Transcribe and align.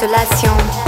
Consolation. 0.00 0.79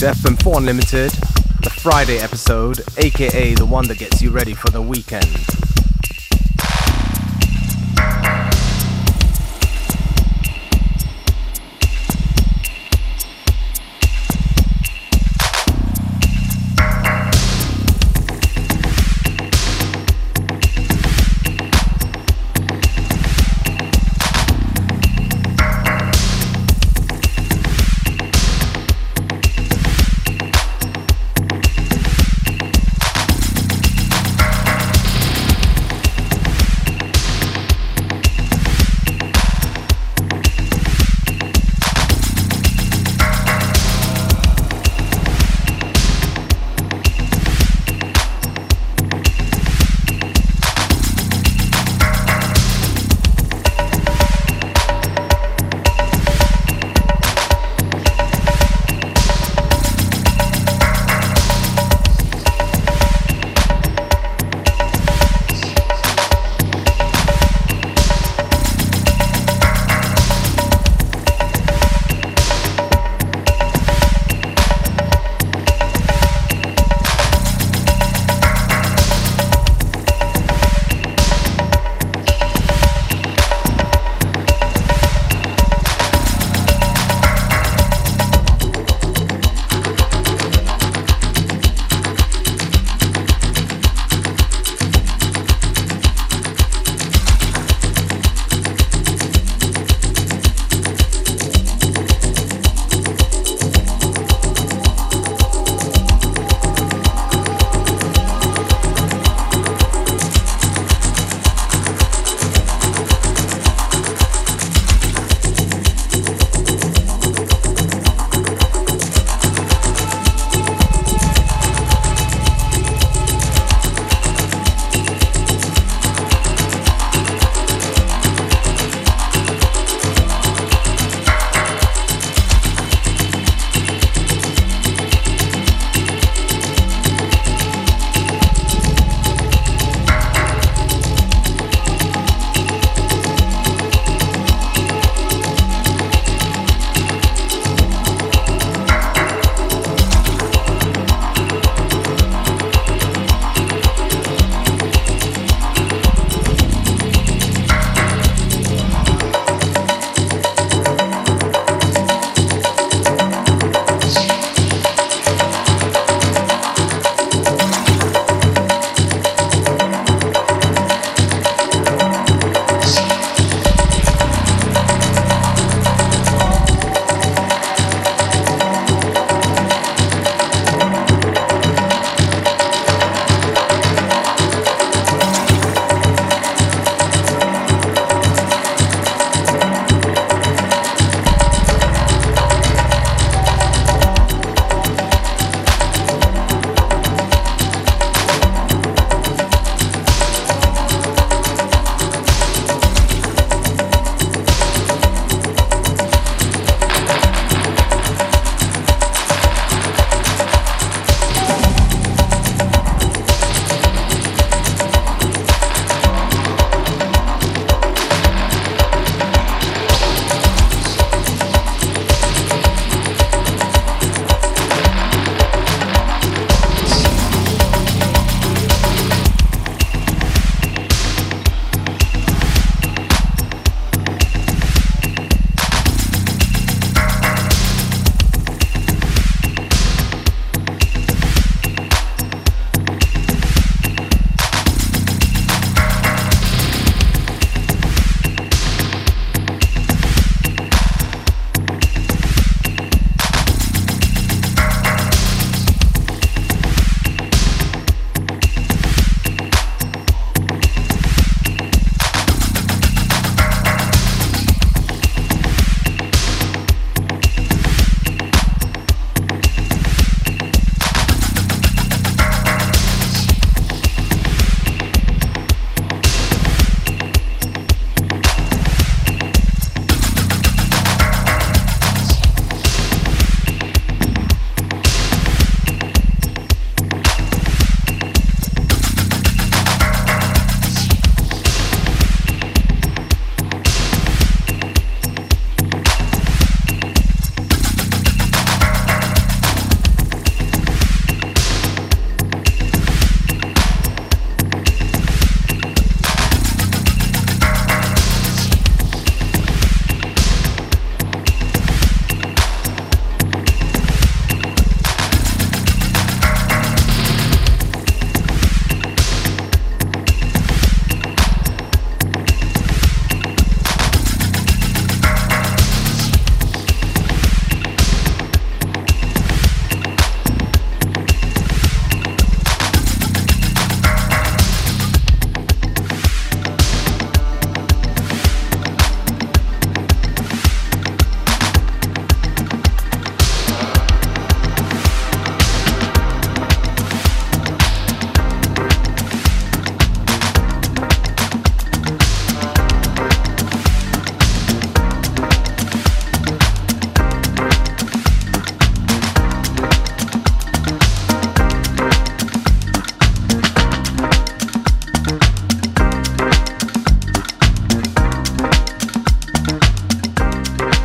To 0.00 0.06
FM4 0.06 0.56
Unlimited, 0.56 1.10
the 1.62 1.68
Friday 1.68 2.20
episode, 2.20 2.82
aka 2.96 3.54
the 3.54 3.66
one 3.66 3.86
that 3.88 3.98
gets 3.98 4.22
you 4.22 4.30
ready 4.30 4.54
for 4.54 4.70
the 4.70 4.80
weekend. 4.80 5.59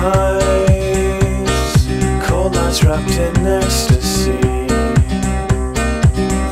Nights, 0.00 1.86
cold 2.26 2.54
nights 2.54 2.82
wrapped 2.82 3.10
in 3.18 3.46
ecstasy. 3.46 4.32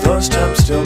Those 0.04 0.28
times 0.28 0.58
still 0.58 0.84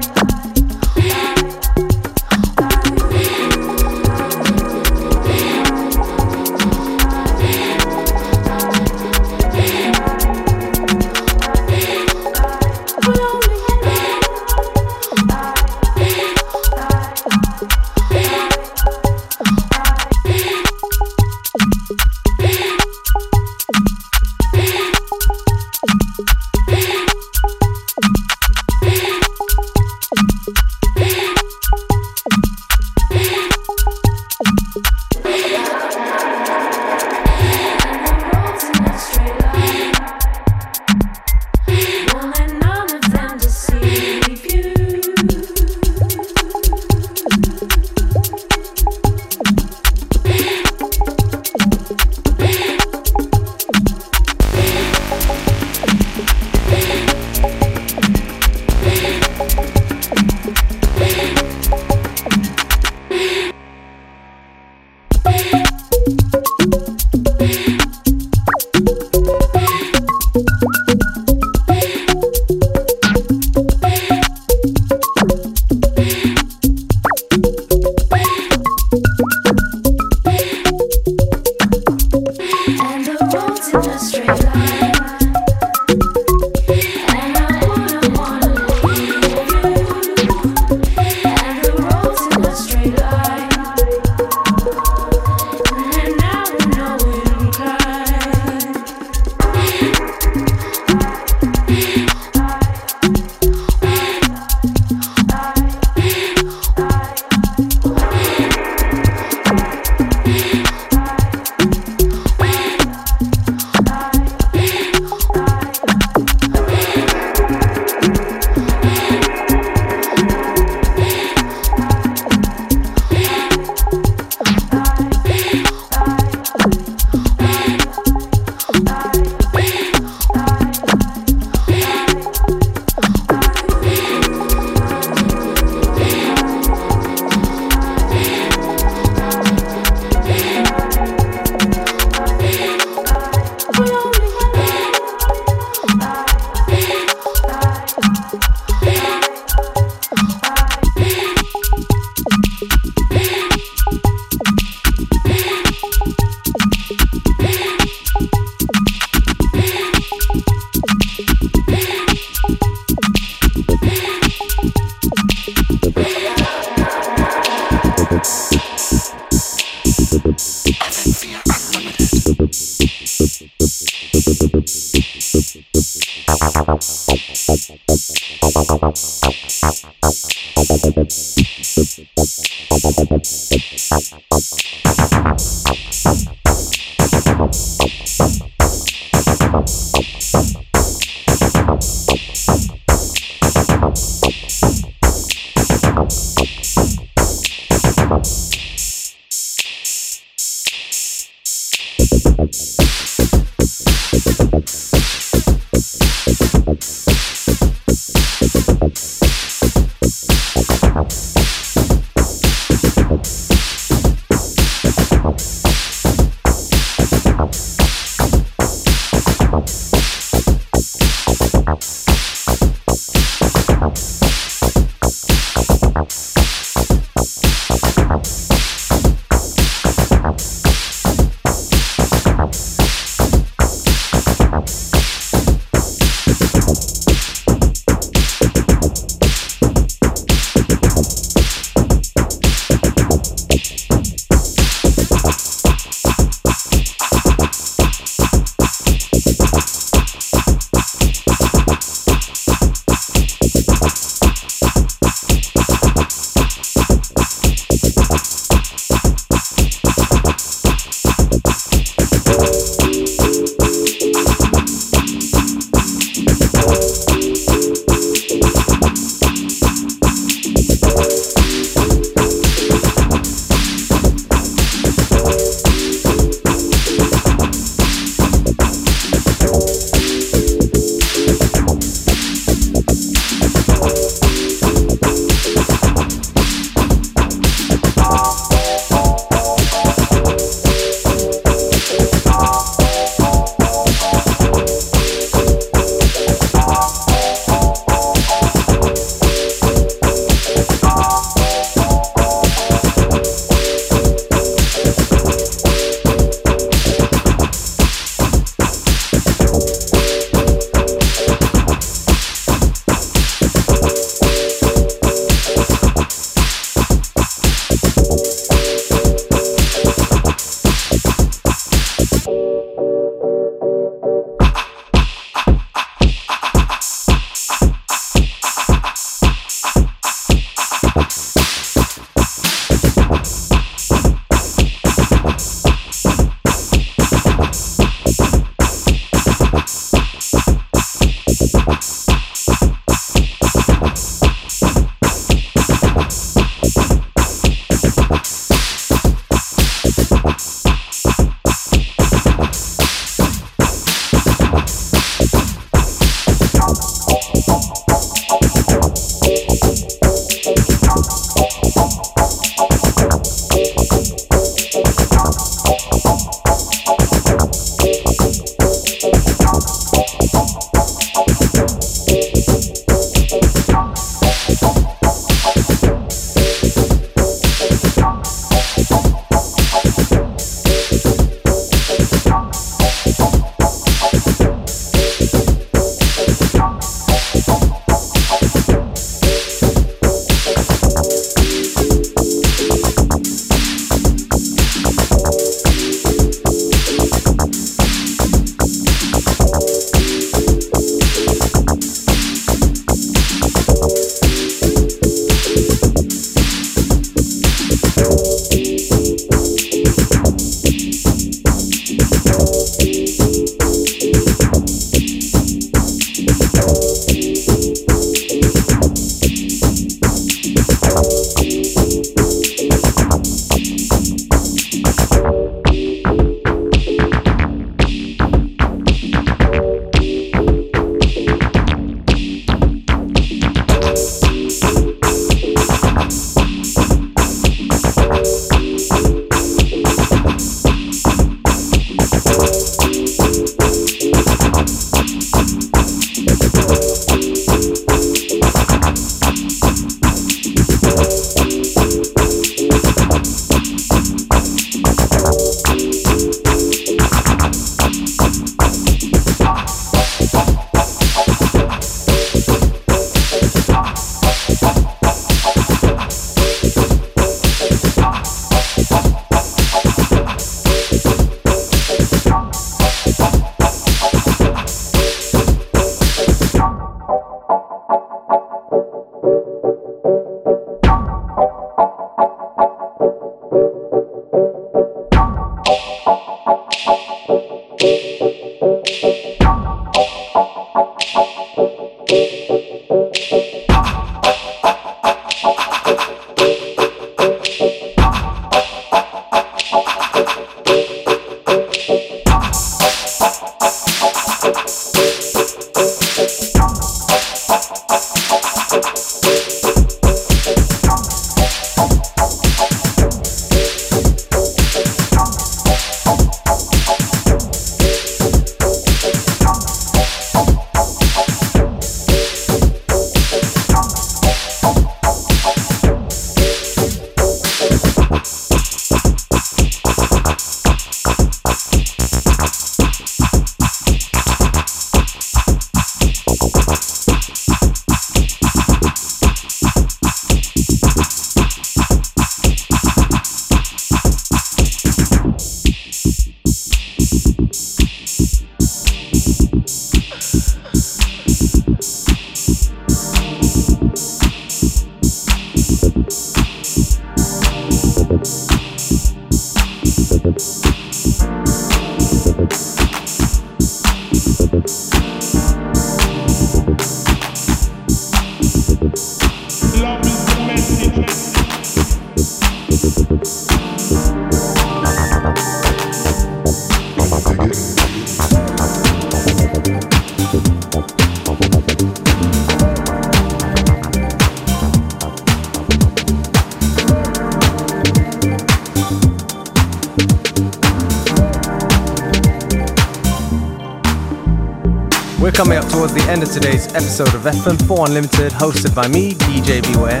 episode 597.00 597.28
of 597.28 597.34
FM4 597.34 597.86
Unlimited, 597.86 598.32
hosted 598.32 598.74
by 598.74 598.86
me, 598.88 599.14
DJ 599.14 599.62
Beware. 599.72 600.00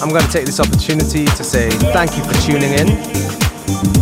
I'm 0.00 0.10
going 0.10 0.24
to 0.24 0.30
take 0.30 0.46
this 0.46 0.60
opportunity 0.60 1.24
to 1.24 1.42
say 1.42 1.68
thank 1.92 2.16
you 2.16 2.22
for 2.22 2.34
tuning 2.42 2.74
in. 2.74 3.97